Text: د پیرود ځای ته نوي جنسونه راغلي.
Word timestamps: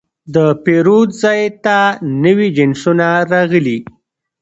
د 0.33 0.37
پیرود 0.63 1.09
ځای 1.21 1.41
ته 1.65 1.77
نوي 2.23 2.47
جنسونه 2.57 3.07
راغلي. 3.31 3.77